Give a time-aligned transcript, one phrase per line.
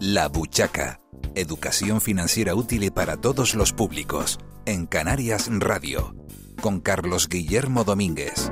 [0.00, 1.00] La Buchaca.
[1.34, 4.38] Educación financiera útil para todos los públicos.
[4.64, 6.14] En Canarias Radio.
[6.62, 8.50] Con Carlos Guillermo Domínguez.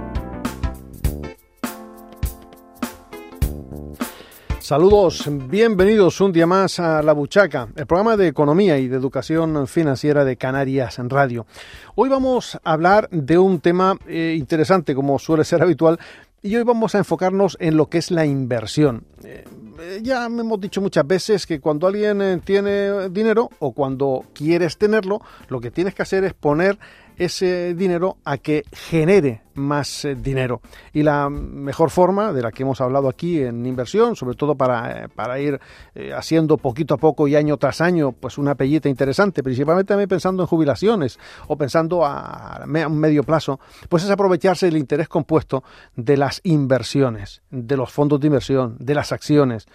[4.68, 9.66] Saludos, bienvenidos un día más a La Buchaca, el programa de economía y de educación
[9.66, 11.46] financiera de Canarias en Radio.
[11.94, 15.98] Hoy vamos a hablar de un tema eh, interesante, como suele ser habitual,
[16.42, 19.04] y hoy vamos a enfocarnos en lo que es la inversión.
[19.24, 19.46] Eh,
[19.80, 25.22] eh, ya hemos dicho muchas veces que cuando alguien tiene dinero o cuando quieres tenerlo,
[25.48, 26.78] lo que tienes que hacer es poner
[27.18, 30.62] ese dinero a que genere más eh, dinero.
[30.92, 35.04] Y la mejor forma de la que hemos hablado aquí en inversión, sobre todo para,
[35.04, 35.60] eh, para ir
[35.94, 40.08] eh, haciendo poquito a poco y año tras año, pues una pellita interesante, principalmente también
[40.08, 45.64] pensando en jubilaciones o pensando a, un medio plazo, pues es aprovecharse del interés compuesto
[45.96, 49.66] de las inversiones, de los fondos de inversión, de las acciones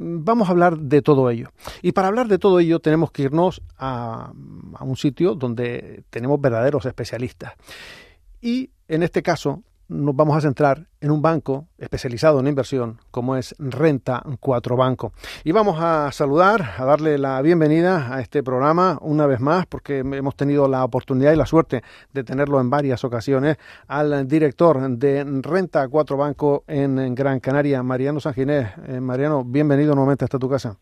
[0.00, 1.50] vamos a hablar de todo ello.
[1.82, 4.32] Y para hablar de todo ello tenemos que irnos a,
[4.80, 7.52] un sitio donde tenemos verdaderos especialistas.
[8.40, 13.36] Y en este caso nos vamos a centrar en un banco especializado en inversión como
[13.36, 15.12] es Renta 4 Banco.
[15.44, 19.98] Y vamos a saludar, a darle la bienvenida a este programa una vez más porque
[19.98, 21.82] hemos tenido la oportunidad y la suerte
[22.12, 23.56] de tenerlo en varias ocasiones
[23.88, 28.68] al director de Renta 4 Banco en Gran Canaria, Mariano Sanginés.
[28.86, 30.76] Eh, Mariano, bienvenido nuevamente hasta tu casa.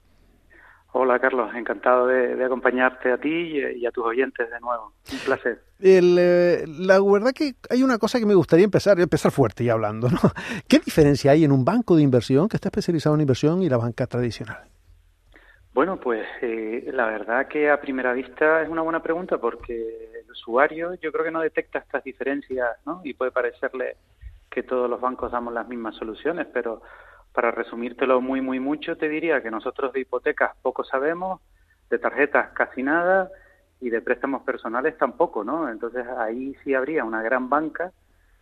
[0.93, 4.95] Hola Carlos, encantado de, acompañarte a ti y, a tus oyentes de nuevo.
[5.13, 5.61] Un placer.
[5.81, 10.09] Eh, la verdad que hay una cosa que me gustaría empezar, empezar fuerte y hablando,
[10.09, 10.19] ¿no?
[10.67, 13.77] ¿Qué diferencia hay en un banco de inversión que está especializado en inversión y la
[13.77, 14.65] banca tradicional?
[15.75, 20.31] Bueno, pues eh, la verdad que a primera vista es una buena pregunta porque el
[20.31, 23.03] usuario yo creo que no detecta estas diferencias, ¿no?
[23.05, 23.97] Y puede parecerle
[24.51, 26.83] que todos los bancos damos las mismas soluciones, pero
[27.39, 31.41] para resumírtelo muy, muy mucho, te diría que nosotros de hipotecas poco sabemos,
[31.89, 33.31] de tarjetas casi nada
[33.81, 35.69] y de préstamos personales tampoco, ¿no?
[35.69, 37.93] Entonces ahí sí habría una gran banca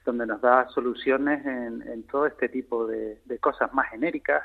[0.06, 4.42] donde nos da soluciones en, todo este tipo de, cosas más genéricas,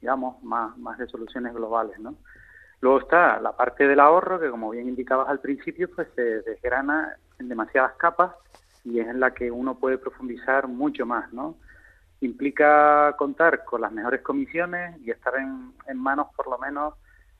[0.00, 2.16] digamos, más, más de soluciones globales, ¿no?
[2.80, 7.16] Luego está la parte del ahorro, que como bien indicabas al principio, pues se desgrana
[7.38, 8.32] en demasiadas capas
[8.82, 11.54] y es en la que uno puede profundizar mucho más, ¿no?
[12.26, 16.94] Implica contar con las mejores comisiones y estar en, manos por lo menos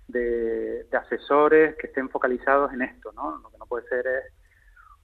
[0.09, 3.39] de, asesores que estén focalizados en esto, ¿no?
[3.43, 4.33] Lo que no puede ser es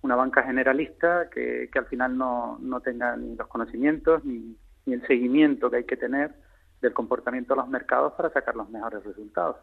[0.03, 4.95] una banca generalista que, que al final no, no tenga ni los conocimientos ni, ni
[4.95, 6.35] el seguimiento que hay que tener
[6.81, 9.57] del comportamiento de los mercados para sacar los mejores resultados.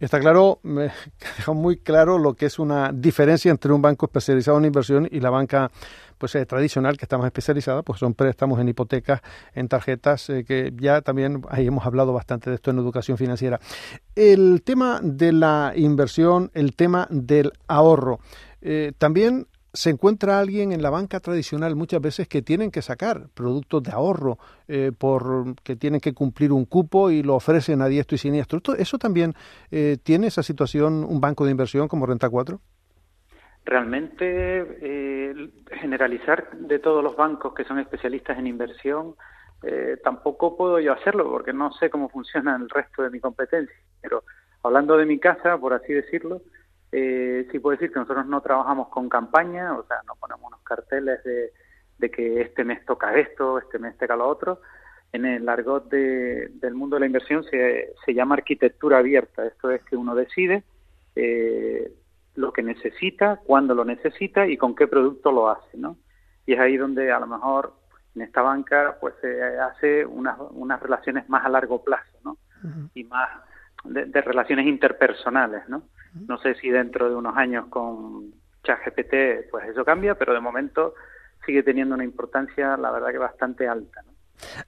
[0.00, 0.82] Está claro, me
[1.36, 5.20] deja muy claro lo que es una diferencia entre un banco especializado en inversión y
[5.20, 5.70] la banca
[6.18, 9.20] pues eh, tradicional que está más especializada, pues son préstamos en hipotecas,
[9.52, 13.60] en tarjetas, eh, que ya también ahí hemos hablado bastante de esto en educación financiera.
[14.14, 18.20] El tema de la inversión, el tema del ahorro,
[18.62, 23.26] eh, también se encuentra alguien en la banca tradicional muchas veces que tienen que sacar
[23.34, 27.88] productos de ahorro eh, por que tienen que cumplir un cupo y lo ofrecen a
[27.88, 28.60] diestro y siniestro.
[28.78, 29.34] ¿Eso también
[29.72, 32.60] eh, tiene esa situación un banco de inversión como Renta 4?
[33.64, 34.24] Realmente
[34.80, 39.14] eh, generalizar de todos los bancos que son especialistas en inversión
[40.02, 43.74] tampoco puedo yo hacerlo porque no sé cómo funciona el resto de mi competencia.
[44.02, 44.22] Pero
[44.62, 46.42] hablando de mi casa, por así decirlo,
[46.96, 50.60] eh, sí puedo decir que nosotros no trabajamos con campaña, o sea, no ponemos unos
[50.60, 51.50] carteles de,
[52.08, 54.60] que este mes toca esto, este mes toca lo otro.
[55.12, 59.44] En el argot del mundo de la inversión se, se llama arquitectura abierta.
[59.44, 60.62] Esto es que uno decide
[61.16, 61.92] eh,
[62.36, 65.96] lo que necesita, cuándo lo necesita y con qué producto lo hace, ¿no?
[66.46, 67.74] Y es ahí donde a lo mejor
[68.14, 72.36] en esta banca pues se hace unas, unas relaciones más a largo plazo, ¿no?
[72.94, 73.30] Y más
[73.82, 75.82] de, de relaciones interpersonales, ¿no?
[76.14, 78.32] No sé si dentro de unos años con
[78.62, 80.94] ChatGPT pues eso cambia, pero de momento
[81.44, 84.02] sigue teniendo una importancia, la verdad que bastante alta.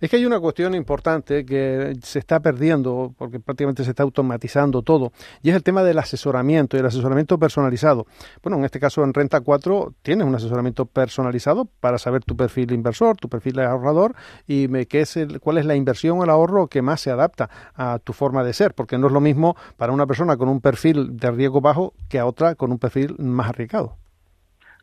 [0.00, 4.82] Es que hay una cuestión importante que se está perdiendo, porque prácticamente se está automatizando
[4.82, 8.06] todo, y es el tema del asesoramiento y el asesoramiento personalizado.
[8.42, 12.72] Bueno, en este caso en Renta 4 tienes un asesoramiento personalizado para saber tu perfil
[12.72, 14.14] inversor, tu perfil ahorrador
[14.46, 17.50] y qué es el, cuál es la inversión o el ahorro que más se adapta
[17.74, 20.60] a tu forma de ser, porque no es lo mismo para una persona con un
[20.60, 23.96] perfil de riesgo bajo que a otra con un perfil más arriesgado.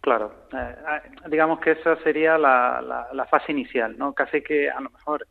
[0.04, 4.12] Claro, eh, eh, digamos que esa sería la, fase inicial, ¿no?
[4.12, 5.26] Casi que a lo mejor,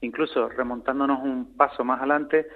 [0.00, 2.48] incluso remontándonos un paso más adelante,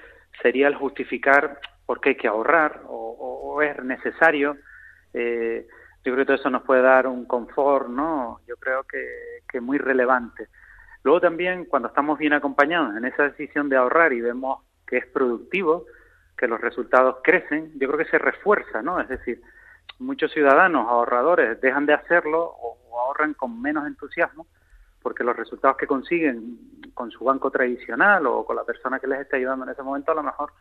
[0.42, 4.56] sería el justificar por qué hay que ahorrar o, es necesario.
[5.14, 5.68] Eh,
[6.04, 8.40] yo creo que todo eso nos puede dar un confort, ¿no?
[8.48, 9.06] Yo creo que,
[9.48, 10.48] que muy relevante.
[11.04, 15.06] Luego también, cuando estamos bien acompañados en esa decisión de ahorrar y vemos que es
[15.06, 15.86] productivo,
[16.36, 18.98] que los resultados crecen, yo creo que se refuerza, ¿no?
[18.98, 19.40] Es decir,
[20.00, 24.46] muchos ciudadanos ahorradores dejan de hacerlo o, ahorran con menos entusiasmo
[25.00, 26.58] porque los resultados que consiguen
[26.92, 30.12] con su banco tradicional o con la persona que les está ayudando en ese momento
[30.12, 30.52] a lo mejor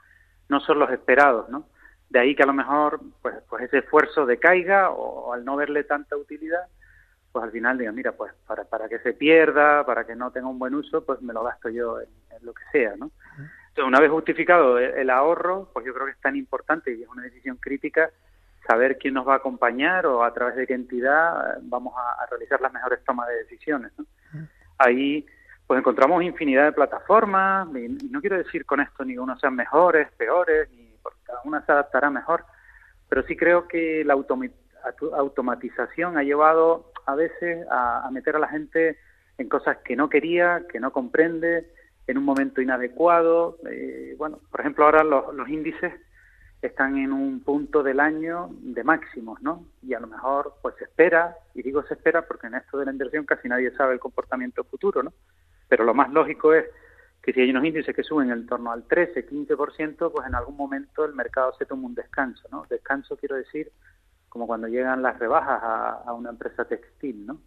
[0.48, 1.66] no son los esperados, ¿no?
[2.10, 5.84] De ahí que a lo mejor pues, pues ese esfuerzo decaiga o, al no verle
[5.84, 6.68] tanta utilidad,
[7.32, 10.48] pues al final digan, mira, pues para, para que se pierda, para que no tenga
[10.48, 12.10] un buen uso, pues me lo gasto yo en,
[12.42, 13.12] lo que sea, ¿no?
[13.68, 17.04] Entonces, una vez justificado el, el ahorro, pues yo creo que es tan importante y
[17.04, 18.10] es una decisión crítica
[18.70, 22.24] saber quién nos va a acompañar o a través de qué entidad eh, vamos a,
[22.30, 23.92] realizar las mejores tomas de decisiones.
[24.78, 25.26] Ahí
[25.66, 30.08] pues encontramos infinidad de plataformas, y, no quiero decir con esto ni uno sean mejores,
[30.18, 32.46] peores, ni porque cada una se adaptará mejor,
[33.08, 39.00] pero sí creo que la automatización ha llevado a veces a, meter a la gente
[39.40, 41.72] en cosas que no quería, que no comprende,
[42.06, 43.58] en un momento inadecuado.
[43.70, 45.94] Eh, bueno, por ejemplo, ahora los, los índices
[46.62, 49.66] están en un punto del año de máximos, ¿no?
[49.82, 52.86] Y a lo mejor pues se espera, y digo se espera porque en esto de
[52.86, 55.14] la inversión casi nadie sabe el comportamiento futuro, ¿no?
[55.70, 56.66] Pero lo más lógico es
[57.22, 60.58] que si hay unos índices que suben en torno al 13, 15%, pues en algún
[60.58, 62.66] momento el mercado se toma un descanso, ¿no?
[62.70, 63.72] Descanso quiero decir
[64.28, 67.40] como cuando llegan las rebajas a, a una empresa textil, ¿no?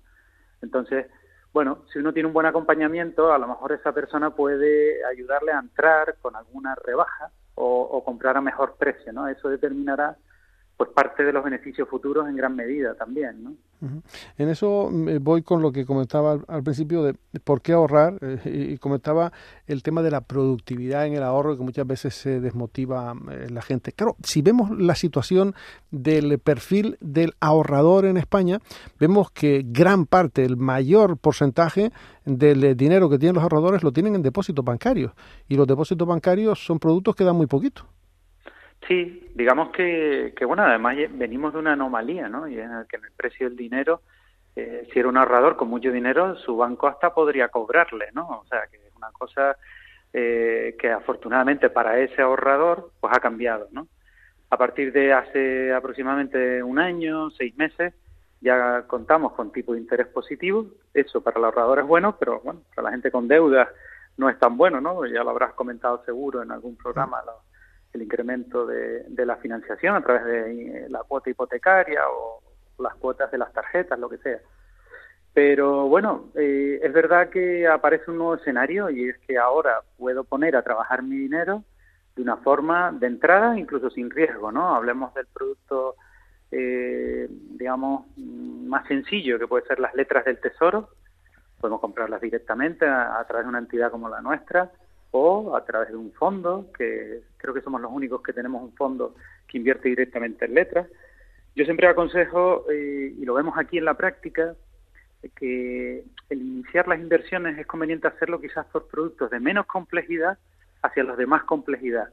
[0.63, 1.07] Entonces,
[1.53, 5.59] bueno, si uno tiene un buen acompañamiento, a lo mejor esa persona puede ayudarle a
[5.59, 9.29] entrar con alguna rebaja o, comprar a mejor precio, ¿no?
[9.29, 10.17] Eso determinará
[10.83, 13.55] pues parte de los beneficios futuros en gran medida también, ¿no?
[14.37, 17.15] En eso eh, voy con lo que comentaba al, principio de
[17.45, 19.33] por qué ahorrar eh, y comentaba
[19.69, 23.63] el tema de la productividad en el ahorro que muchas veces se desmotiva eh, la
[23.63, 23.93] gente.
[23.93, 25.55] Claro, si vemos la situación
[25.93, 28.59] del perfil del ahorrador en España,
[28.99, 31.93] vemos que gran parte, el mayor porcentaje
[32.25, 35.13] del dinero que tienen los ahorradores lo tienen en depósitos bancarios
[35.49, 37.87] y los depósitos bancarios son productos que dan muy poquito.
[38.89, 42.49] Sí, digamos que, que, bueno, además venimos de una anomalía, ¿no?
[42.49, 44.03] Y en el que en el precio del dinero,
[44.57, 48.29] eh, si era un ahorrador con mucho dinero, su banco hasta podría cobrarle, ¿no?
[48.29, 49.57] O sea, que es una cosa
[50.13, 53.87] eh, que afortunadamente para ese ahorrador, pues ha cambiado, ¿no?
[54.51, 57.95] A partir de hace aproximadamente un año, seis meses,
[58.41, 60.67] ya contamos con tipo de interés positivo.
[60.93, 63.69] Eso para el ahorrador es bueno, pero bueno, para la gente con deudas
[64.17, 65.07] no es tan bueno, ¿no?
[65.07, 67.23] Ya lo habrás comentado seguro en algún programa
[67.93, 72.41] el incremento de, la financiación a través de eh, la cuota hipotecaria o
[72.79, 74.41] las cuotas de las tarjetas, lo que sea.
[75.35, 80.25] Pero bueno, eh, es verdad que aparece un nuevo escenario y es que ahora puedo
[80.25, 81.65] poner a trabajar mi dinero
[82.17, 84.75] de una forma de entrada, incluso sin riesgo, ¿no?
[84.75, 85.97] Hablemos del producto,
[86.51, 90.91] eh, digamos, más sencillo, que puede ser las letras del tesoro.
[91.59, 94.71] Podemos comprarlas directamente a través de una entidad como la nuestra
[95.13, 98.73] o a través de un fondo, que creo que somos los únicos que tenemos un
[98.75, 99.15] fondo
[99.47, 100.89] que invierte directamente en letras.
[101.55, 104.55] Yo siempre aconsejo, eh, y lo vemos aquí en la práctica,
[105.37, 110.39] que el iniciar las inversiones es conveniente hacerlo quizás por productos de menos complejidad
[110.83, 112.09] hacia los de más complejidad.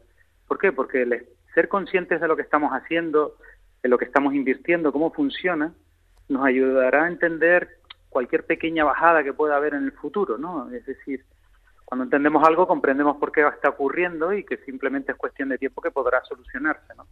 [0.48, 0.72] ¿Por qué?
[0.72, 3.38] Porque ser conscientes de lo que estamos haciendo,
[3.82, 5.74] de lo que estamos invirtiendo, cómo funciona,
[6.28, 7.80] nos ayudará a entender
[8.10, 10.72] cualquier pequeña bajada que pueda haber en el futuro, ¿no?
[10.72, 11.24] Es decir,
[11.90, 15.82] cuando entendemos algo comprendemos por qué está ocurriendo y que simplemente es cuestión de tiempo
[15.82, 17.08] que podrá solucionarse, ¿no?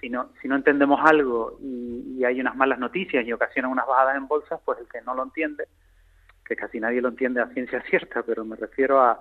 [0.00, 4.16] Si no, si no entendemos algo y, hay unas malas noticias y ocasionan unas bajadas
[4.16, 5.68] en bolsas, pues el que no lo entiende,
[6.46, 9.20] que casi nadie lo entiende a ciencia cierta, pero me refiero a,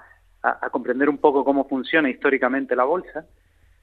[0.71, 3.25] comprender un poco cómo funciona históricamente la bolsa,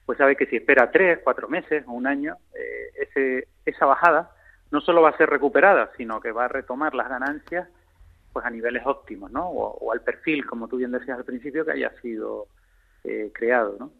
[0.03, 4.31] pues sabe que si espera tres, cuatro meses o un año, eh, ese, esa bajada
[4.71, 7.69] no solo va a ser recuperada, sino que va a retomar las ganancias
[8.37, 9.49] pues a niveles óptimos, ¿no?
[9.49, 12.45] O, al perfil, como tú bien decías al principio, que haya sido
[13.03, 13.91] eh, creado, ¿no?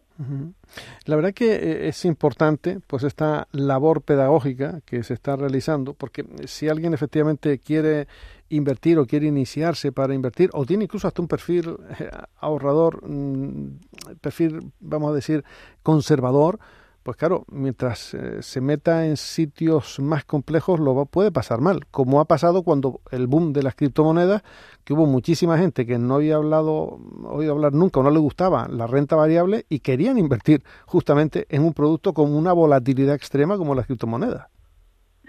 [1.06, 6.24] La verdad que eh, es importante pues esta labor pedagógica que se está realizando porque
[6.46, 8.08] si alguien efectivamente quiere
[8.50, 13.80] invertir o quiere iniciarse para invertir o tiene incluso hasta un perfil eh, ahorrador, mm,
[14.22, 15.44] perfil, vamos a decir,
[15.82, 16.60] conservador,
[17.08, 22.20] pues claro, mientras eh, se meta en sitios más complejos lo puede pasar mal, como
[22.20, 24.44] ha pasado cuando el boom de las criptomonedas,
[24.84, 28.68] que hubo muchísima gente que no había hablado, oído hablar nunca o no le gustaba
[28.68, 33.74] la renta variable y querían invertir justamente en un producto con una volatilidad extrema como
[33.74, 34.46] las criptomonedas.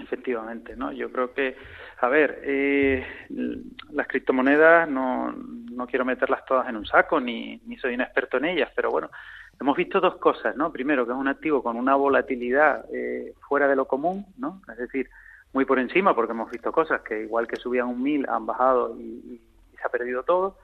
[0.00, 0.90] Efectivamente, ¿no?
[0.90, 1.54] Yo creo que,
[2.00, 3.06] a ver, eh,
[3.92, 8.38] las criptomonedas no, no quiero meterlas todas en un saco ni, ni soy un experto
[8.38, 9.10] en ellas, pero bueno,
[9.60, 10.72] hemos visto dos cosas, ¿no?
[10.72, 14.62] Primero, que es un activo con una volatilidad eh, fuera de lo común, ¿no?
[14.70, 15.08] Es decir,
[15.52, 18.96] muy por encima, porque hemos visto cosas que igual que subían un mil han bajado
[18.98, 19.40] y,
[19.76, 20.58] se ha perdido todo.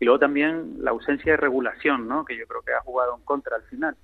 [0.00, 2.24] Y luego también la ausencia de regulación, ¿no?
[2.24, 3.96] Que yo creo que ha jugado en contra al final.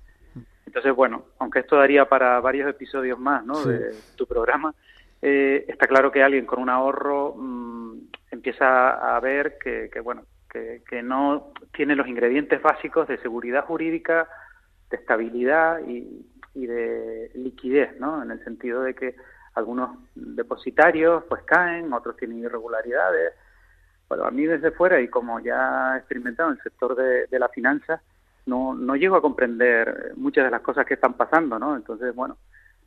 [0.65, 3.63] Entonces, bueno, aunque esto daría para varios episodios más, ¿no?
[3.63, 4.73] De tu programa,
[5.21, 7.97] eh, está claro que alguien con un ahorro mm,
[8.31, 10.23] empieza a ver que, que bueno,
[10.87, 14.27] que, no tiene los ingredientes básicos de seguridad jurídica,
[14.89, 18.23] de estabilidad y, de liquidez, ¿no?
[18.23, 19.15] En el sentido de que
[19.55, 23.33] algunos depositarios pues caen, otros tienen irregularidades.
[24.07, 27.39] Bueno, a mí desde fuera y como ya he experimentado en el sector de, de
[27.39, 28.01] la finanza,
[28.45, 31.75] no, no llego a comprender muchas de las cosas que están pasando, ¿no?
[31.75, 32.37] Entonces, bueno,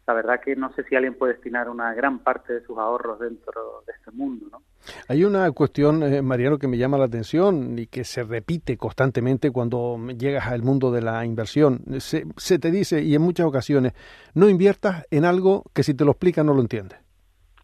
[0.09, 3.21] la verdad que no sé si alguien puede destinar una gran parte de sus ahorros
[3.21, 4.47] dentro de este mundo.
[4.51, 4.63] ¿no?
[5.07, 9.51] Hay una cuestión, eh, Mariano, que me llama la atención y que se repite constantemente
[9.51, 11.81] cuando llegas al mundo de la inversión.
[11.99, 13.93] Se, se te dice, y en muchas ocasiones,
[14.35, 16.99] no inviertas en algo que si te lo explica no lo entiendes.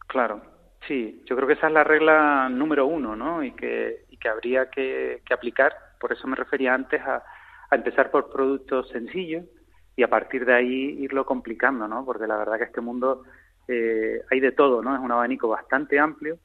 [0.07, 0.43] Claro,
[0.87, 3.43] sí, yo creo que esa es la regla número uno, ¿no?
[3.43, 7.25] Y que, y que habría que, aplicar, por eso me refería antes a,
[7.71, 9.47] a empezar por productos sencillos,
[9.97, 12.05] y a partir de ahí irlo complicando, ¿no?
[12.05, 13.23] Porque la verdad que este mundo
[13.69, 14.95] eh, hay de todo, ¿no?
[14.95, 16.39] Es un abanico bastante amplio.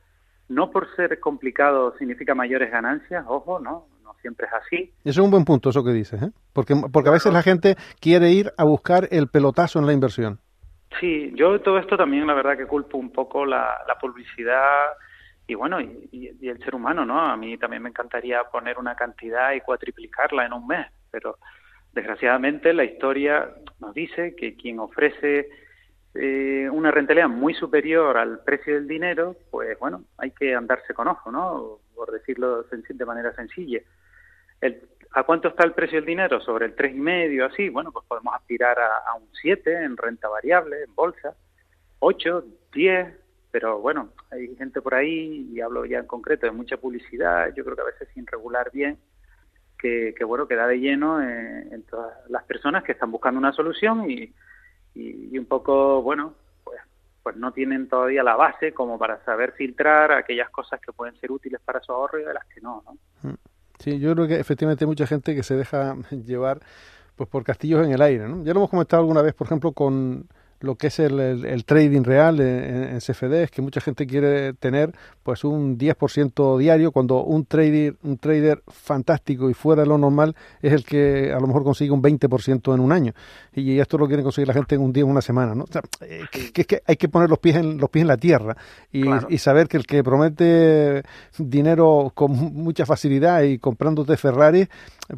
[0.47, 3.87] No por ser complicado significa mayores ganancias, ojo, ¿no?
[4.03, 4.93] No siempre es así.
[5.03, 6.31] Eso es un buen punto, eso que dices, ¿eh?
[6.53, 10.39] Porque, porque a veces la gente quiere ir a buscar el pelotazo en la inversión.
[10.99, 14.87] Sí, yo todo esto también la verdad que culpo un poco la, la publicidad
[15.45, 17.19] y bueno, y, y, el ser humano, ¿no?
[17.19, 21.37] A mí también me encantaría poner una cantidad y cuatriplicarla en un mes, pero
[21.99, 23.49] Desgraciadamente, la historia
[23.81, 25.49] nos dice que quien ofrece
[26.13, 31.09] eh, una rentabilidad muy superior al precio del dinero, pues bueno, hay que andarse con
[31.09, 31.79] ojo, ¿no?
[31.93, 33.81] Por decirlo de manera sencilla.
[35.11, 36.39] ¿A cuánto está el precio del dinero?
[36.39, 37.67] Sobre el tres y medio, así.
[37.67, 41.35] Bueno, pues podemos aspirar a, un 7 en renta variable, en bolsa,
[41.99, 43.07] 8, 10,
[43.51, 47.65] pero bueno, hay gente por ahí, y hablo ya en concreto de mucha publicidad, yo
[47.65, 48.97] creo que a veces sin regular bien,
[49.79, 54.09] que, bueno que da de lleno en, todas las personas que están buscando una solución
[54.09, 54.33] y,
[54.93, 56.33] y, un poco bueno
[56.63, 56.79] pues
[57.23, 61.31] pues no tienen todavía la base como para saber filtrar aquellas cosas que pueden ser
[61.31, 63.29] útiles para su ahorro y de las que no, ¿no?
[63.29, 63.35] Mm.
[63.79, 65.95] Sí, yo creo que efectivamente hay mucha gente que se deja
[66.25, 66.59] llevar
[67.15, 68.43] pues por castillos en el aire, ¿no?
[68.43, 70.27] Ya lo hemos comentado alguna vez, por ejemplo, con
[70.61, 75.43] lo que es el, trading real en, en, CFDs, que mucha gente quiere tener pues
[75.43, 80.73] un 10% diario, cuando un trader, un trader fantástico y fuera de lo normal es
[80.73, 83.13] el que a lo mejor consigue un 20% en un año.
[83.53, 85.55] Y esto lo quiere conseguir la gente en un día, en una semana.
[85.55, 85.65] ¿no?
[86.01, 88.57] Eh, que, que, hay que poner los pies en, los pies en la tierra
[88.91, 91.03] y, y, saber que el que promete
[91.37, 94.67] dinero con mucha facilidad y comprándote Ferrari,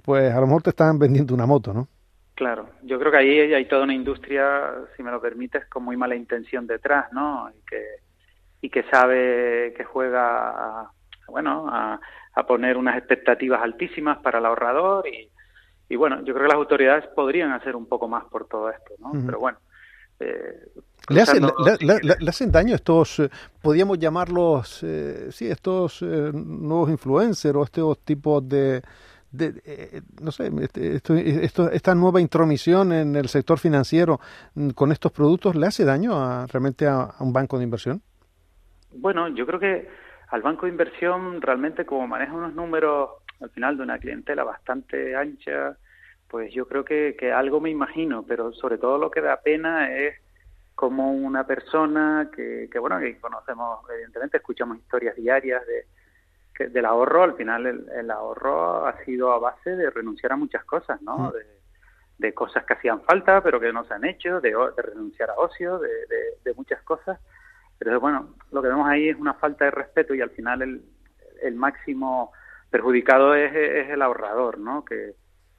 [0.04, 1.88] pues a lo mejor te están vendiendo una moto, ¿no?
[2.42, 5.96] Claro, yo creo que ahí hay toda una industria, si me lo permites, con muy
[5.96, 7.52] mala intención detrás, ¿no?
[7.52, 7.86] Y que,
[8.62, 10.92] y que sabe que juega, a,
[11.28, 12.00] bueno, a,
[12.48, 15.30] poner unas expectativas altísimas para el ahorrador y,
[15.88, 18.96] y, bueno, yo creo que las autoridades podrían hacer un poco más por todo esto,
[18.98, 19.12] ¿no?
[19.24, 19.60] Pero bueno.
[20.20, 20.66] Eh,
[21.10, 23.30] ¿Le, hacen, le, hacen daño estos, eh,
[23.62, 28.82] podríamos llamarlos, eh, sí, estos eh, nuevos influencers o estos tipos de
[29.32, 30.96] de, eh, no sé, este,
[31.46, 34.20] esto, esta nueva intromisión en el sector financiero
[34.56, 38.02] mm, con estos productos le hace daño a, realmente a, un banco de inversión?
[38.92, 39.88] Bueno, yo creo que
[40.30, 43.10] al banco de inversión realmente como maneja unos números
[43.40, 45.78] al final de una clientela bastante ancha,
[46.28, 49.96] pues yo creo que, que algo me imagino, pero sobre todo lo que da pena
[49.96, 50.16] es
[50.76, 55.86] como una persona que, que bueno, que conocemos, evidentemente escuchamos historias diarias de
[56.60, 61.02] del ahorro, al final el, ahorro ha sido a base de renunciar a muchas cosas,
[61.02, 61.18] ¿no?
[61.18, 61.32] Mm.
[62.18, 65.80] De, cosas que hacían falta pero que no se han hecho, de, renunciar a ocio,
[65.80, 65.90] de,
[66.44, 67.20] de, muchas cosas.
[67.80, 70.84] Pero bueno, lo que vemos ahí es una falta de respeto y al final el,
[71.42, 72.32] el máximo
[72.70, 74.86] perjudicado es, es, el ahorrador, ¿no?
[74.86, 75.16] Que,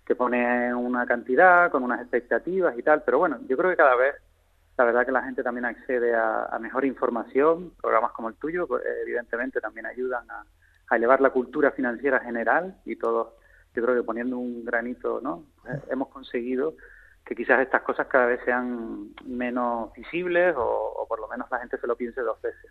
[0.06, 3.02] que pone una cantidad con unas expectativas y tal.
[3.02, 4.14] Pero bueno, yo creo que cada vez
[4.78, 8.82] la verdad que la gente también accede a, mejor información, programas como el tuyo, pues,
[9.02, 10.44] evidentemente también ayudan a,
[10.92, 13.28] a elevar la cultura financiera general y todos,
[13.74, 15.46] yo creo que poniendo un granito, ¿no?
[15.66, 16.74] Eh, hemos conseguido
[17.24, 21.78] que quizás estas cosas cada vez sean menos visibles o, por lo menos la gente
[21.78, 22.70] se lo piense dos veces.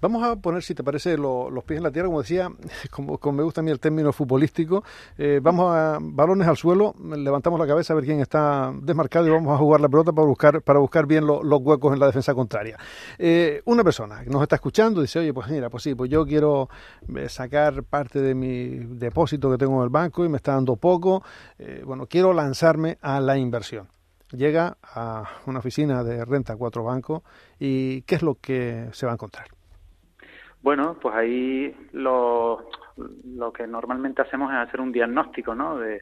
[0.00, 2.48] Vamos a poner, si te parece, los pies en la tierra, como decía,
[2.90, 4.84] como, me gusta a mí el término futbolístico,
[5.18, 9.30] eh, vamos a balones al suelo, levantamos la cabeza a ver quién está desmarcado y
[9.30, 12.32] vamos a jugar la pelota para buscar, para buscar bien los huecos en la defensa
[12.32, 12.78] contraria.
[13.18, 16.24] Eh, una persona que nos está escuchando dice, oye, pues mira, pues sí, pues yo
[16.24, 16.68] quiero
[17.16, 20.76] eh, sacar parte de mi depósito que tengo en el banco y me está dando
[20.76, 21.24] poco,
[21.84, 23.63] bueno, quiero lanzarme a la inversión
[24.30, 27.22] Llega a una oficina de renta cuatro bancos
[27.58, 29.46] y ¿qué es lo que se va a encontrar?
[30.62, 35.78] Bueno, pues ahí lo, lo que normalmente hacemos es hacer un diagnóstico, ¿no?
[35.78, 36.00] De,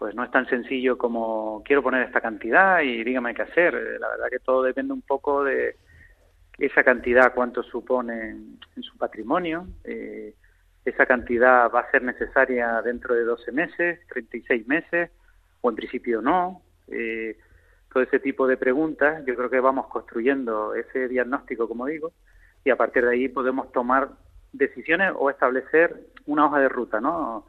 [0.00, 3.74] pues no es tan sencillo como quiero poner esta cantidad y dígame qué hacer.
[4.00, 5.76] La verdad que todo depende un poco de
[6.56, 9.66] esa cantidad, cuánto supone en, su patrimonio.
[9.84, 10.34] Eh,
[10.84, 15.10] esa cantidad va a ser necesaria dentro de 12 meses, 36 meses,
[15.60, 17.38] o en principio no eh,
[17.92, 22.12] todo ese tipo de preguntas, yo creo que vamos construyendo ese diagnóstico, como digo,
[22.64, 24.10] y a partir de ahí podemos tomar
[24.52, 27.46] decisiones o establecer una hoja de ruta, ¿no?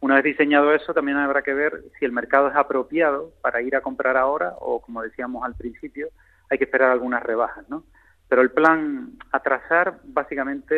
[0.00, 3.74] Una vez diseñado eso, también habrá que ver si el mercado es apropiado para ir
[3.74, 6.08] a comprar ahora o, como decíamos al principio,
[6.50, 7.84] hay que esperar algunas rebajas, ¿no?
[8.28, 10.74] Pero el plan a trazar, básicamente,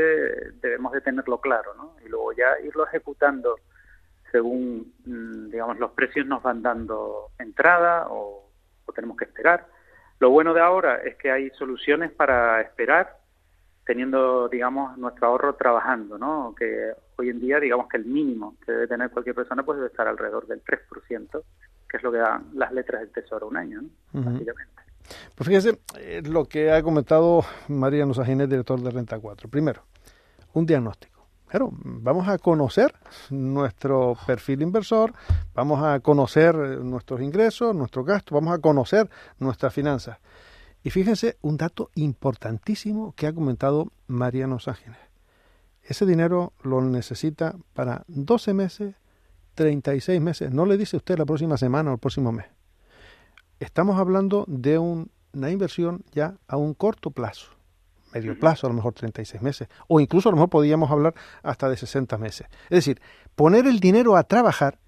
[0.61, 1.97] debemos de tenerlo claro, ¿no?
[2.05, 3.57] Y luego ya irlo ejecutando
[4.31, 8.47] según, mm, digamos, los precios nos van dando entrada o,
[8.95, 9.69] tenemos que esperar.
[10.19, 13.19] Lo bueno de ahora es que hay soluciones para esperar
[13.87, 16.53] teniendo, digamos, nuestro ahorro trabajando, ¿no?
[16.59, 19.91] Que hoy en día, digamos que el mínimo que debe tener cualquier persona pues debe
[19.91, 21.43] estar alrededor del 3%,
[21.89, 23.89] que es lo que dan las letras del Tesoro un año, ¿no?
[24.13, 24.83] Básicamente.
[25.37, 29.49] Pues fíjese eh, lo que ha comentado María Nusa director de Renta 4.
[29.49, 29.85] Primero,
[30.53, 31.20] un diagnóstico
[31.51, 32.95] pero vamos a conocer
[33.31, 35.13] nuestro perfil inversor,
[35.53, 40.19] vamos a conocer nuestros ingresos, nuestros gastos, vamos a conocer nuestras finanzas.
[40.85, 44.99] Y fíjense un dato importantísimo que ha comentado Mariano Ángeles.
[45.83, 48.95] Ese dinero lo necesita para 12 meses,
[49.55, 50.53] 36 meses.
[50.53, 52.47] No le dice usted la próxima semana o el próximo mes.
[53.59, 57.60] Estamos hablando de una inversión ya a un corto plazo
[58.13, 61.69] medio plazo, a lo mejor 36 meses, o incluso a lo mejor podríamos hablar hasta
[61.69, 62.47] de 60 meses.
[62.65, 63.01] Es decir,
[63.35, 64.79] poner el dinero a trabajar,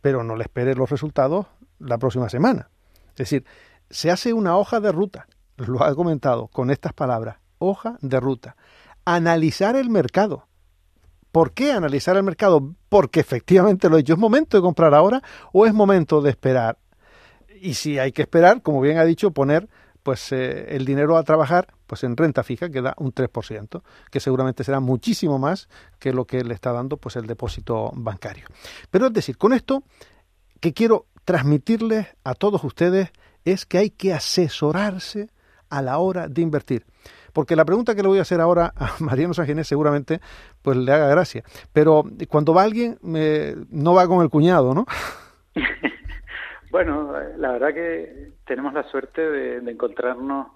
[0.00, 1.46] pero no le espere los resultados
[1.78, 2.70] la próxima semana.
[3.10, 3.44] Es decir,
[3.90, 8.56] se hace una hoja de ruta, lo ha comentado con estas palabras, hoja de ruta.
[9.04, 10.46] Analizar el mercado.
[11.32, 12.74] ¿Por qué analizar el mercado?
[12.88, 16.78] Porque efectivamente lo he dicho, ¿es momento de comprar ahora o es momento de esperar?
[17.60, 19.68] Y si hay que esperar, como bien ha dicho, poner
[20.02, 24.20] pues eh, el dinero a trabajar pues en renta fija que da un 3%, que
[24.20, 28.46] seguramente será muchísimo más que lo que le está dando pues el depósito bancario.
[28.92, 29.82] Pero es decir, con esto
[30.60, 33.10] que quiero transmitirles a todos ustedes
[33.44, 35.30] es que hay que asesorarse
[35.68, 36.86] a la hora de invertir.
[37.32, 40.20] Porque la pregunta que le voy a hacer ahora a Mariano Sanginés seguramente
[40.62, 41.42] pues le haga gracia.
[41.72, 44.86] Pero cuando va alguien, no va con el cuñado, ¿no?
[46.70, 50.46] Bueno, la verdad que tenemos la suerte de, encontrarnos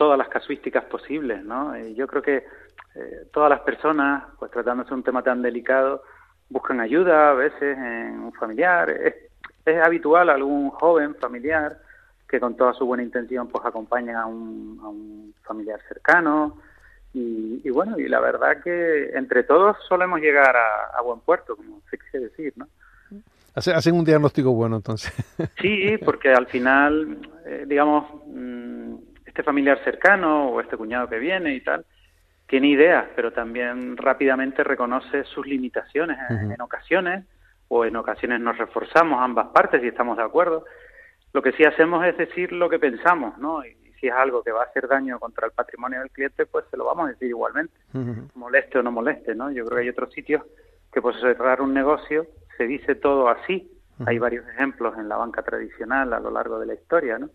[0.00, 1.78] todas las casuísticas posibles, ¿no?
[1.78, 2.36] Y yo creo que
[2.94, 6.02] eh, todas las personas, pues tratándose de un tema tan delicado,
[6.48, 8.88] buscan ayuda a veces en un familiar.
[8.88, 9.14] Es,
[9.84, 11.76] habitual algún joven familiar
[12.26, 16.56] que con toda su buena intención pues acompaña a un, familiar cercano
[17.12, 21.82] y, bueno, y la verdad que entre todos solemos llegar a, a buen puerto, como
[21.90, 22.66] se quiere decir, ¿no?
[23.54, 25.12] Hacen un diagnóstico bueno entonces.
[25.60, 31.54] Sí, porque al final, eh, digamos, mm, este familiar cercano o este cuñado que viene
[31.54, 31.84] y tal,
[32.48, 37.24] tiene ideas, pero también rápidamente reconoce sus limitaciones en, ocasiones,
[37.68, 40.64] o en ocasiones nos reforzamos ambas partes y estamos de acuerdo.
[41.32, 43.64] Lo que sí hacemos es decir lo que pensamos, ¿no?
[43.64, 46.64] Y, si es algo que va a hacer daño contra el patrimonio del cliente, pues
[46.70, 47.74] se lo vamos a decir igualmente,
[48.34, 49.50] moleste o no moleste, ¿no?
[49.50, 50.42] Yo creo que hay otros sitios
[50.90, 53.70] que por cerrar un negocio se dice todo así.
[54.06, 57.28] Hay varios ejemplos en la banca tradicional a lo largo de la historia, ¿no?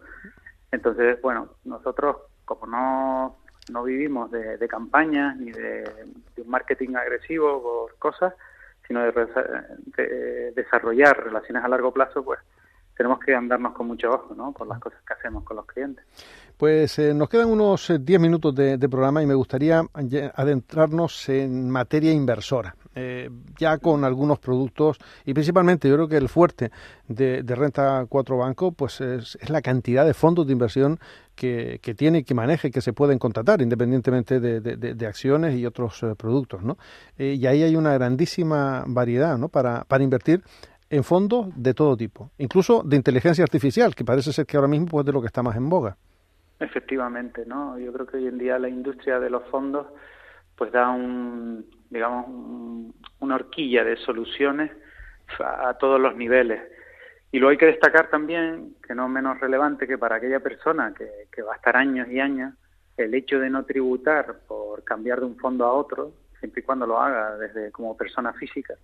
[0.75, 3.38] Entonces, bueno, nosotros como no,
[3.71, 5.89] no vivimos de, campañas ni de,
[6.38, 8.33] un marketing agresivo por cosas,
[8.85, 12.39] sino de, desarrollar relaciones a largo plazo, pues
[12.95, 14.51] tenemos que andarnos con mucho ojo, ¿no?
[14.51, 16.05] Por las cosas que hacemos con los clientes.
[16.57, 19.81] Pues eh, nos quedan unos 10 eh, minutos de, programa y me gustaría
[20.35, 22.75] adentrarnos en materia inversora.
[22.97, 23.29] Eh,
[23.60, 26.71] ya con algunos productos y principalmente yo creo que el fuerte
[27.10, 30.97] de, Renta 4 Banco pues es, la cantidad de fondos de inversión
[31.36, 35.65] que, que tiene, que maneja y que se pueden contratar independientemente de, de, acciones y
[35.65, 36.63] otros eh, productos.
[36.63, 36.77] ¿no?
[37.17, 39.49] Eh, y ahí hay una grandísima variedad ¿no?
[39.49, 40.41] para, para invertir
[40.89, 44.88] en fondos de todo tipo, incluso de inteligencia artificial, que parece ser que ahora mismo
[44.88, 45.97] pues, de lo que está más en boga.
[46.62, 47.77] Efectivamente, ¿no?
[47.77, 49.88] Yo creo que hoy en día la industria de los fondos
[50.55, 52.25] pues da un, digamos,
[53.19, 54.71] una horquilla de soluciones
[55.39, 56.61] a, todos los niveles.
[57.31, 61.27] Y lo hay que destacar también, que no menos relevante que para aquella persona que,
[61.31, 62.53] que va a estar años y años,
[62.97, 66.85] el hecho de no tributar por cambiar de un fondo a otro, siempre y cuando
[66.85, 68.75] lo haga desde como persona física,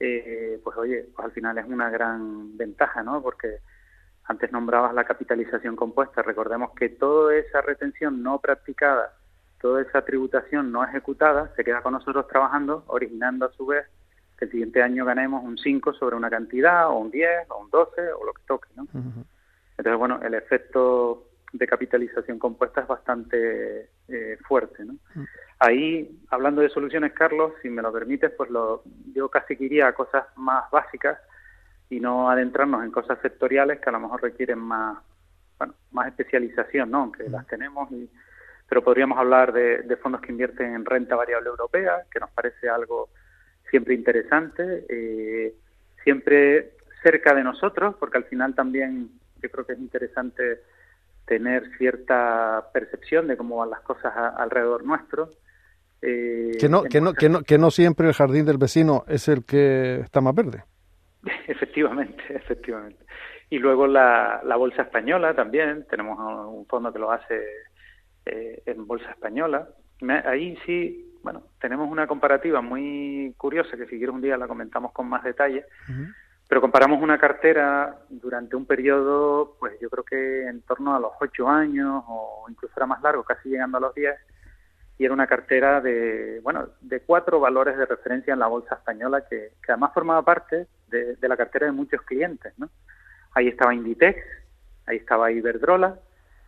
[0.00, 3.22] eh, pues oye, pues al final es una gran ventaja, ¿no?
[3.22, 3.58] Porque
[4.24, 9.12] antes nombrabas la capitalización compuesta, recordemos que toda esa retención no practicada,
[9.60, 13.86] toda esa tributación no ejecutada, se queda con nosotros trabajando, originando a su vez
[14.38, 17.70] que el siguiente año ganemos un 5 sobre una cantidad, o un 10, o un
[17.70, 18.86] 12, o lo que toque, ¿no?
[19.76, 24.94] Entonces, bueno, el efecto de capitalización compuesta es bastante eh, fuerte, ¿no?
[25.58, 29.88] Ahí, hablando de soluciones, Carlos, si me lo permites, pues lo, yo casi que iría
[29.88, 31.18] a cosas más básicas
[31.90, 34.98] y no adentrarnos en cosas sectoriales que a lo mejor requieren más,
[35.58, 36.98] bueno, más especialización, ¿no?
[36.98, 38.08] Aunque las tenemos, y,
[38.68, 43.08] pero podríamos hablar de, fondos que invierten en renta variable europea, que nos parece algo
[43.70, 45.54] siempre interesante, eh,
[46.04, 49.10] siempre cerca de nosotros, porque al final también
[49.42, 50.60] yo creo que es interesante
[51.26, 55.30] tener cierta percepción de cómo van las cosas alrededor nuestro.
[56.02, 59.28] Eh, que, no, que, no, que, no, que no siempre el jardín del vecino es
[59.28, 60.64] el que está más verde.
[61.46, 63.04] efectivamente, efectivamente.
[63.50, 67.42] Y luego la, la bolsa española también, tenemos un fondo que lo hace
[68.28, 69.68] eh, en bolsa española.
[70.24, 74.92] Ahí sí, bueno, tenemos una comparativa muy curiosa que si quieres un día la comentamos
[74.92, 75.64] con más detalle.
[76.48, 81.12] Pero comparamos una cartera durante un periodo, pues yo creo que en torno a los
[81.20, 84.16] ocho años o incluso era más largo, casi llegando a los diez,
[84.96, 89.24] y era una cartera de, bueno, de cuatro valores de referencia en la bolsa española
[89.28, 92.70] que, además formaba parte de, la cartera de muchos clientes, ¿no?
[93.34, 94.18] Ahí estaba Inditex,
[94.86, 95.98] ahí estaba Iberdrola,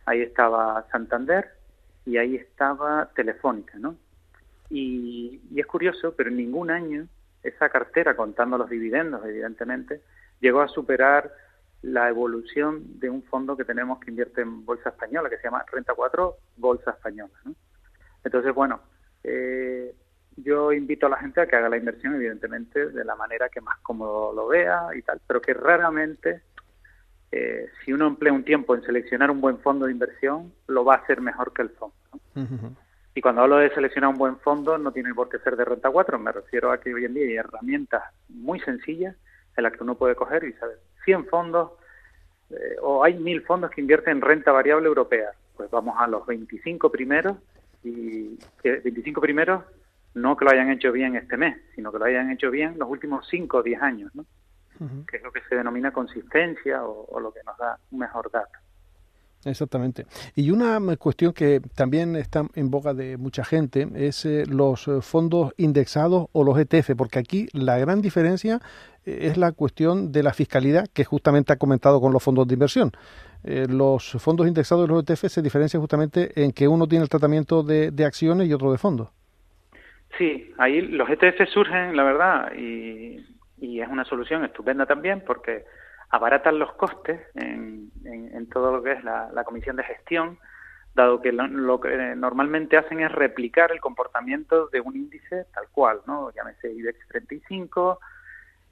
[0.05, 1.60] ahí estaba Santander
[2.11, 3.95] y ahí estaba Telefónica, ¿no?
[4.69, 7.07] Y, es curioso, pero en ningún año
[7.41, 10.01] esa cartera, contando los dividendos, evidentemente,
[10.41, 11.33] llegó a superar
[11.83, 15.63] la evolución de un fondo que tenemos que invierte en bolsa española, que se llama
[15.71, 17.33] Renta 4 Bolsa Española.
[17.45, 17.55] ¿no?
[18.25, 18.81] Entonces, bueno,
[19.23, 19.95] eh,
[20.35, 23.61] yo invito a la gente a que haga la inversión, evidentemente, de la manera que
[23.61, 26.41] más cómodo lo vea y tal, pero que raramente,
[27.31, 30.95] eh, si uno emplea un tiempo en seleccionar un buen fondo de inversión, lo va
[30.95, 31.95] a hacer mejor que el fondo.
[33.13, 35.89] Y cuando hablo de seleccionar un buen fondo, no tiene por qué ser de renta
[35.89, 39.15] 4, me refiero a que hoy en día hay herramientas muy sencillas
[39.55, 41.71] en las que uno puede coger y saber 100 fondos
[42.49, 45.31] eh, o hay 1000 fondos que invierten en renta variable europea.
[45.55, 47.37] Pues vamos a los 25 primeros
[47.83, 49.63] y que 25 primeros
[50.13, 52.89] no que lo hayan hecho bien este mes, sino que lo hayan hecho bien los
[52.89, 54.25] últimos 5 o 10 años, ¿no?
[55.07, 58.59] Que es lo que se denomina consistencia o, lo que nos da un mejor dato.
[59.43, 60.05] Exactamente.
[60.35, 65.01] Y una cuestión que también está en boca de mucha gente es eh, los eh,
[65.01, 68.61] fondos indexados o los ETF, porque aquí la gran diferencia
[69.05, 72.53] eh, es la cuestión de la fiscalidad que justamente ha comentado con los fondos de
[72.53, 72.91] inversión.
[73.43, 77.09] Eh, los fondos indexados de los ETF se diferencian justamente en que uno tiene el
[77.09, 79.09] tratamiento de, acciones y otro de fondos.
[80.17, 83.25] Sí, ahí los ETF surgen, la verdad, y,
[83.61, 85.65] es una solución estupenda también porque
[86.09, 87.91] abaratan los costes en,
[88.51, 90.37] todo lo que es la, comisión de gestión,
[90.93, 96.01] dado que lo, que normalmente hacen es replicar el comportamiento de un índice tal cual,
[96.05, 96.31] ¿no?
[96.33, 97.99] Llámese IBEX 35,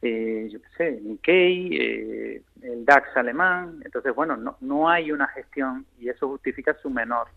[0.01, 3.81] eh, yo qué sé, Nikkei, eh, el DAX alemán.
[3.85, 7.27] Entonces, bueno, no, no hay una gestión y eso justifica su menor,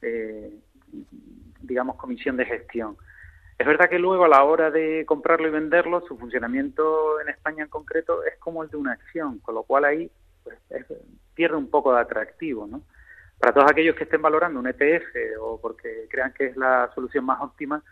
[0.00, 0.50] eh,
[1.60, 2.96] digamos, comisión de gestión.
[3.58, 7.64] Es verdad que luego a la hora de comprarlo y venderlo, su funcionamiento en España
[7.64, 10.10] en concreto es como el de una acción, con lo cual ahí
[10.42, 10.58] pues,
[11.34, 12.82] pierde un poco de atractivo, ¿no?
[13.38, 17.24] Para todos aquellos que estén valorando un ETF o porque crean que es la solución
[17.24, 17.82] más óptima,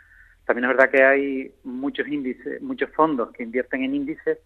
[0.45, 4.39] también es verdad que hay muchos índices, muchos fondos que invierten en índices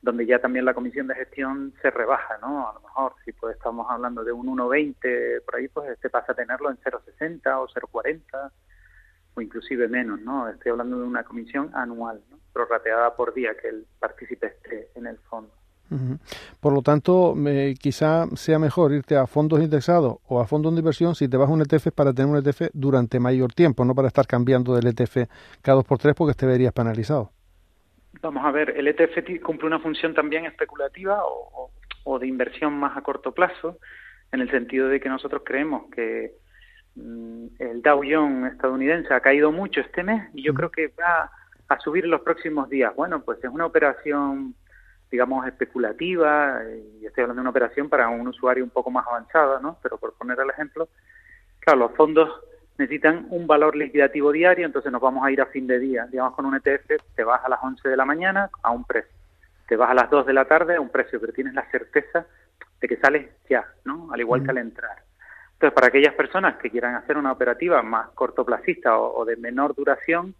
[0.00, 2.68] donde ya también la comisión de gestión se rebaja, ¿no?
[2.68, 6.32] A lo mejor si pues estamos hablando de un 1,20 por ahí, pues este pasa
[6.32, 8.50] a tenerlo en 0,60 o 0,40
[9.38, 10.48] o inclusive menos, ¿no?
[10.48, 12.38] Estoy hablando de una comisión anual, ¿no?
[12.52, 15.50] prorrateada por día que el partícipe esté en el fondo.
[16.60, 17.34] Por lo tanto,
[17.80, 21.48] quizá sea mejor irte a fondos indexados o a fondos de inversión si te vas
[21.48, 24.88] a un ETF para tener un ETF durante mayor tiempo, no para estar cambiando del
[24.88, 25.28] ETF
[25.62, 27.30] cada dos por tres porque te verías penalizado.
[28.20, 33.02] Vamos a ver, el ETF cumple una función también especulativa o, de inversión más a
[33.02, 33.78] corto plazo.
[34.32, 36.34] en el sentido de que nosotros creemos que
[37.58, 41.30] el Dow Jones estadounidense ha caído mucho este mes y yo creo que va
[41.68, 42.94] a subir en los próximos días.
[42.94, 44.54] Bueno, pues es una operación,
[45.10, 46.60] digamos, especulativa,
[47.00, 49.78] y estoy hablando de una operación para un usuario un poco más avanzado, ¿no?
[49.82, 50.88] Pero por poner el ejemplo,
[51.60, 52.30] claro, los fondos
[52.78, 56.06] necesitan un valor liquidativo diario, entonces nos vamos a ir a fin de día.
[56.06, 59.12] Digamos, con un ETF te vas a las 11 de la mañana a un precio,
[59.66, 62.26] te vas a las 2 de la tarde a un precio, pero tienes la certeza
[62.80, 64.08] de que sales ya, ¿no?
[64.12, 65.07] Al igual que al entrar.
[65.58, 70.36] Entonces, para aquellas personas que quieran hacer una operativa más cortoplacista o, de menor duración,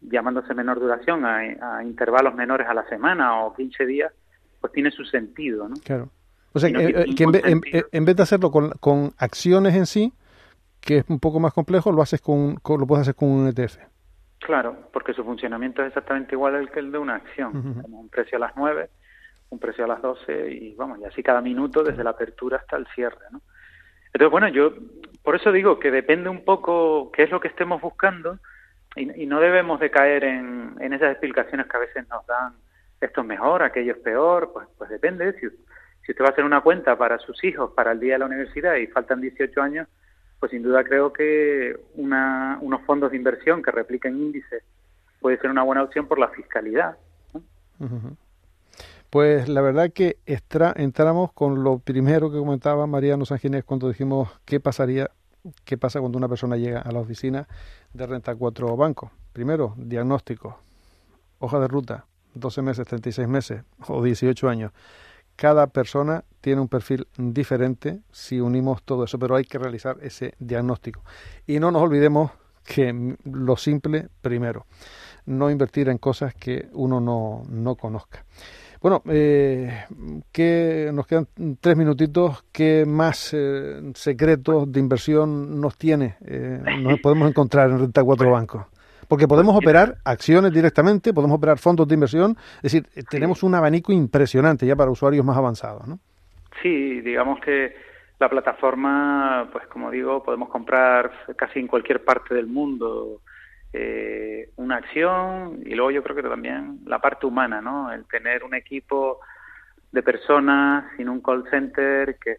[0.00, 4.12] llamándose menor duración a, intervalos menores a la semana o 15 días,
[4.60, 5.74] pues tiene su sentido, ¿no?
[5.84, 6.10] Claro.
[6.52, 10.12] O sea, que, eh, en, vez de hacerlo con, con acciones en sí,
[10.80, 13.78] que es un poco más complejo, lo haces con, lo puedes hacer con un ETF.
[14.38, 17.50] Claro, porque su funcionamiento es exactamente igual que el de una acción.
[17.52, 18.90] Tenemos un precio a las 9,
[19.50, 22.76] un precio a las 12 y vamos, y así cada minuto desde la apertura hasta
[22.76, 23.40] el cierre, ¿no?
[24.12, 24.74] Entonces, bueno, yo
[25.22, 28.38] por eso digo que depende un poco qué es lo que estemos buscando
[28.96, 32.54] y, no debemos de caer en, esas explicaciones que a veces nos dan
[33.00, 35.32] esto es mejor, aquello es peor, pues, pues depende.
[35.34, 35.48] Si,
[36.04, 38.26] si usted va a hacer una cuenta para sus hijos para el día de la
[38.26, 39.88] universidad y faltan 18 años,
[40.38, 44.62] pues sin duda creo que una, unos fondos de inversión que repliquen índices
[45.20, 46.96] puede ser una buena opción por la fiscalidad.
[49.12, 54.58] Pues la verdad que entramos con lo primero que comentaba Mariano Sanginés cuando dijimos qué
[54.58, 55.10] pasaría,
[55.66, 57.46] qué pasa cuando una persona llega a la oficina
[57.92, 59.10] de Renta 4 Banco.
[59.34, 60.60] Primero, diagnóstico,
[61.40, 64.72] hoja de ruta, 12 meses, 36 meses o 18 años
[65.36, 70.34] cada persona tiene un perfil diferente si unimos todo eso, pero hay que realizar ese
[70.38, 71.02] diagnóstico.
[71.46, 72.30] Y no nos olvidemos
[72.64, 74.64] que lo simple primero,
[75.26, 78.24] no invertir en cosas que uno no, no conozca.
[78.82, 79.84] Bueno, eh,
[80.32, 81.28] que nos quedan
[81.60, 82.44] tres minutitos.
[82.52, 86.16] ¿Qué más eh, secretos de inversión nos tiene?
[86.26, 88.66] Eh, nos podemos encontrar en Renta 4 Bancos.
[89.06, 93.92] Porque podemos operar acciones directamente, podemos operar fondos de inversión, es decir, tenemos un abanico
[93.92, 95.98] impresionante ya para usuarios más avanzados, ¿no?
[96.62, 97.74] Sí, digamos que
[98.18, 103.20] la plataforma, pues como digo, podemos comprar casi en cualquier parte del mundo
[103.72, 107.92] eh, una acción y luego yo creo que también la parte humana, ¿no?
[107.92, 109.20] El tener un equipo
[109.90, 112.38] de personas sin un call center que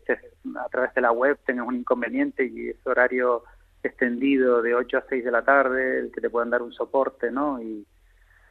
[0.60, 3.44] a través de la web tengas un inconveniente y ese horario
[3.84, 7.62] extendido de 8 a 6 de la tarde, que te puedan dar un soporte, ¿no?
[7.62, 7.86] Y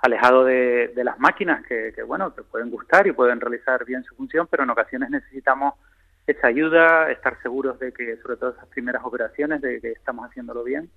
[0.01, 4.49] alejado de, las máquinas que, bueno, te pueden gustar y pueden realizar bien su función,
[4.51, 5.75] pero en ocasiones necesitamos
[6.27, 10.65] esa ayuda, estar seguros de que, sobre todo esas primeras operaciones, de que estamos haciéndolo
[10.65, 10.91] bien,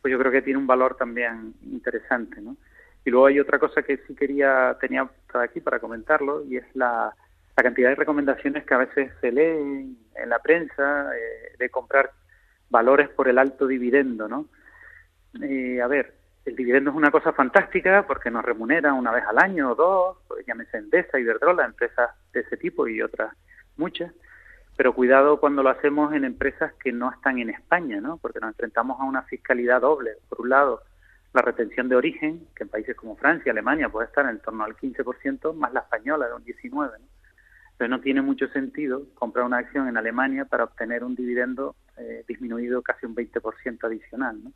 [0.00, 2.56] pues yo creo que tiene un valor también interesante, ¿no?
[3.04, 7.14] Y luego hay otra cosa que sí quería, tenía aquí para comentarlo, y es la,
[7.56, 12.10] la cantidad de recomendaciones que a veces se leen en la prensa eh, de comprar
[12.68, 14.46] valores por el alto dividendo, ¿no?
[15.42, 19.38] Eh, a ver, el dividendo es una cosa fantástica porque nos remunera una vez al
[19.38, 23.32] año o dos, pues llámese Endesa, Iberdrola, empresas de ese tipo y otras
[23.76, 24.12] muchas,
[24.80, 28.16] pero cuidado cuando lo hacemos en empresas que no están en España, ¿no?
[28.16, 30.12] Porque nos enfrentamos a una fiscalidad doble.
[30.26, 30.80] Por un lado,
[31.34, 34.74] la retención de origen, que en países como Francia, Alemania puede estar en torno al
[34.74, 36.88] 15%, más la española de un 19%, ¿no?
[37.72, 42.24] Entonces no tiene mucho sentido comprar una acción en Alemania para obtener un dividendo eh,
[42.26, 44.42] disminuido casi un 20% adicional.
[44.42, 44.52] ¿no?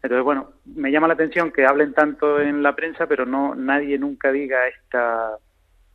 [0.00, 3.98] Entonces, bueno, me llama la atención que hablen tanto en la prensa, pero no nadie
[3.98, 5.38] nunca diga esta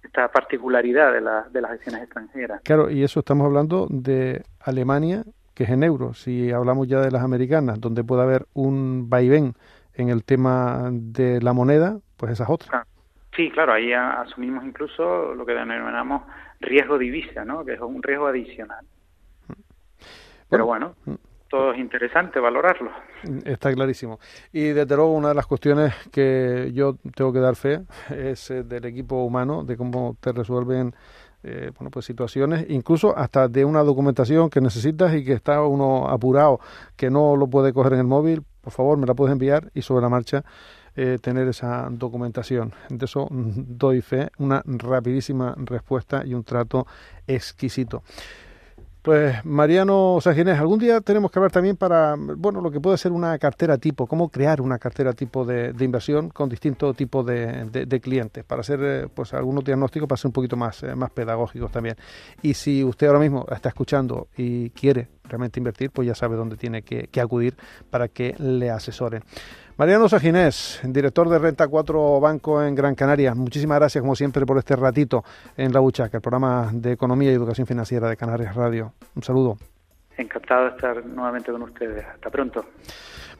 [0.03, 2.61] esta particularidad de, la, de las acciones extranjeras.
[2.63, 6.21] Claro, y eso estamos hablando de Alemania, que es en euros.
[6.21, 9.53] Si hablamos ya de las americanas, donde puede haber un vaivén
[9.93, 12.85] en el tema de la moneda, pues esa es otra.
[13.35, 16.23] Sí, claro, ahí asumimos incluso lo que denominamos
[16.59, 17.63] riesgo divisa, ¿no?
[17.63, 18.85] que es un riesgo adicional.
[20.49, 20.95] Pero bueno,
[21.49, 21.57] mm.
[21.57, 22.91] todo es interesante valorarlo.
[23.45, 24.19] Está clarísimo.
[24.51, 28.63] Y desde luego una de las cuestiones que yo tengo que dar fe es eh,
[28.63, 30.93] del equipo humano, de cómo te resuelven
[31.41, 36.09] eh, bueno, pues situaciones, incluso hasta de una documentación que necesitas y que está uno
[36.09, 36.59] apurado,
[36.97, 39.81] que no lo puede coger en el móvil, por favor me la puedes enviar y
[39.81, 40.43] sobre la marcha
[40.97, 42.73] eh, tener esa documentación.
[42.89, 46.85] De eso doy fe, una rapidísima respuesta y un trato
[47.25, 48.03] exquisito.
[49.01, 53.13] Pues Mariano Sanginés, algún día tenemos que hablar también para, bueno, lo que puede ser
[53.13, 58.43] una cartera tipo, cómo crear una cartera tipo de, inversión con distintos tipos de, clientes,
[58.43, 61.95] para hacer eh, pues algunos diagnósticos, para ser un poquito más, eh, más pedagógicos también.
[62.41, 66.57] Y si usted ahora mismo está escuchando y quiere realmente invertir, pues ya sabe dónde
[66.57, 67.55] tiene que, acudir
[67.89, 69.23] para que le asesoren.
[69.77, 74.57] Mariano Saginés, director de Renta 4 Banco en Gran Canaria, muchísimas gracias como siempre por
[74.57, 75.23] este ratito
[75.55, 78.93] en La Buchaca, el programa de Economía y Educación Financiera de Canarias Radio.
[79.15, 79.57] Un saludo.
[80.17, 82.05] Encantado de estar nuevamente con ustedes.
[82.05, 82.65] Hasta pronto.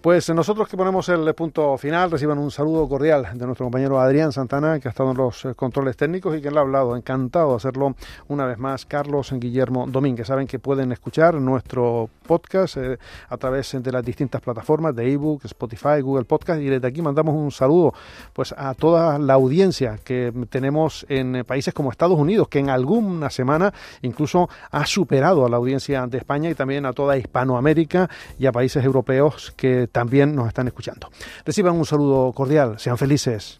[0.01, 4.31] Pues nosotros que ponemos el punto final, reciban un saludo cordial de nuestro compañero Adrián
[4.31, 6.95] Santana, que ha estado en los eh, controles técnicos y que le ha hablado.
[6.95, 7.95] Encantado de hacerlo
[8.29, 10.27] una vez más, Carlos Guillermo Domínguez.
[10.27, 15.43] Saben que pueden escuchar nuestro podcast eh, a través de las distintas plataformas de ebook,
[15.43, 17.93] Spotify, Google Podcast y desde aquí mandamos un saludo
[18.31, 23.29] pues a toda la audiencia que tenemos en países como Estados Unidos, que en alguna
[23.29, 28.45] semana incluso ha superado a la audiencia de España y también a toda Hispanoamérica y
[28.45, 31.09] a países europeos que también nos están escuchando.
[31.45, 33.59] Reciban un saludo cordial, sean felices.